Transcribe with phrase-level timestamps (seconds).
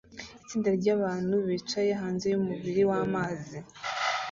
[0.43, 3.57] Itsinda ryabantu bicaye hanze yumubiri wamazi